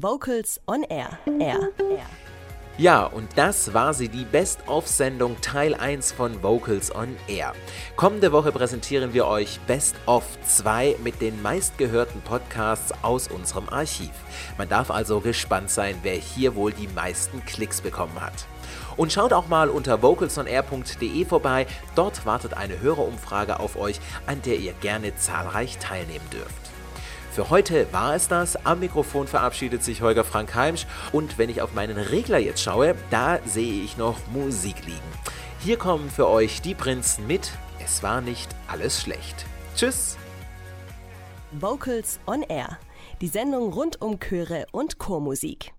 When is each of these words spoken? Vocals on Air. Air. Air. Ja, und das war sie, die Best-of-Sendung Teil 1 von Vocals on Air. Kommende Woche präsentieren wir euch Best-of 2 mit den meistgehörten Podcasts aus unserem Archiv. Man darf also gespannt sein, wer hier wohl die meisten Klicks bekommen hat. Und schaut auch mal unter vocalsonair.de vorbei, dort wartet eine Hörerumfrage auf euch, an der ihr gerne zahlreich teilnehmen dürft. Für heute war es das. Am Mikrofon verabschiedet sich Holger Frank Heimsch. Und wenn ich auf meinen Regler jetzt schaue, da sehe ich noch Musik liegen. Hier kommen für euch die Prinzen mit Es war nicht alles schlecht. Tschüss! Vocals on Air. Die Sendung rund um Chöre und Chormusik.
Vocals 0.00 0.60
on 0.68 0.84
Air. 0.84 1.18
Air. 1.26 1.70
Air. 1.80 2.06
Ja, 2.76 3.06
und 3.06 3.26
das 3.34 3.74
war 3.74 3.92
sie, 3.92 4.08
die 4.08 4.24
Best-of-Sendung 4.24 5.40
Teil 5.40 5.74
1 5.74 6.12
von 6.12 6.40
Vocals 6.40 6.94
on 6.94 7.16
Air. 7.26 7.52
Kommende 7.96 8.30
Woche 8.30 8.52
präsentieren 8.52 9.12
wir 9.12 9.26
euch 9.26 9.58
Best-of 9.66 10.22
2 10.46 10.98
mit 11.02 11.20
den 11.20 11.42
meistgehörten 11.42 12.20
Podcasts 12.20 12.92
aus 13.02 13.26
unserem 13.26 13.68
Archiv. 13.68 14.12
Man 14.56 14.68
darf 14.68 14.92
also 14.92 15.18
gespannt 15.18 15.70
sein, 15.70 15.96
wer 16.02 16.14
hier 16.14 16.54
wohl 16.54 16.72
die 16.72 16.86
meisten 16.86 17.44
Klicks 17.44 17.80
bekommen 17.80 18.20
hat. 18.20 18.46
Und 18.96 19.12
schaut 19.12 19.32
auch 19.32 19.48
mal 19.48 19.68
unter 19.68 20.00
vocalsonair.de 20.00 21.24
vorbei, 21.24 21.66
dort 21.96 22.24
wartet 22.24 22.54
eine 22.54 22.80
Hörerumfrage 22.80 23.58
auf 23.58 23.74
euch, 23.76 23.98
an 24.26 24.42
der 24.42 24.58
ihr 24.58 24.74
gerne 24.74 25.16
zahlreich 25.16 25.78
teilnehmen 25.78 26.30
dürft. 26.32 26.77
Für 27.38 27.50
heute 27.50 27.86
war 27.92 28.16
es 28.16 28.26
das. 28.26 28.66
Am 28.66 28.80
Mikrofon 28.80 29.28
verabschiedet 29.28 29.84
sich 29.84 30.02
Holger 30.02 30.24
Frank 30.24 30.56
Heimsch. 30.56 30.88
Und 31.12 31.38
wenn 31.38 31.48
ich 31.48 31.62
auf 31.62 31.72
meinen 31.72 31.96
Regler 31.96 32.38
jetzt 32.38 32.60
schaue, 32.60 32.96
da 33.12 33.38
sehe 33.46 33.84
ich 33.84 33.96
noch 33.96 34.16
Musik 34.32 34.84
liegen. 34.84 34.98
Hier 35.60 35.78
kommen 35.78 36.10
für 36.10 36.26
euch 36.26 36.62
die 36.62 36.74
Prinzen 36.74 37.28
mit 37.28 37.52
Es 37.78 38.02
war 38.02 38.22
nicht 38.22 38.50
alles 38.66 39.00
schlecht. 39.00 39.46
Tschüss! 39.76 40.16
Vocals 41.52 42.18
on 42.26 42.42
Air. 42.42 42.76
Die 43.20 43.28
Sendung 43.28 43.72
rund 43.72 44.02
um 44.02 44.18
Chöre 44.18 44.66
und 44.72 44.98
Chormusik. 44.98 45.72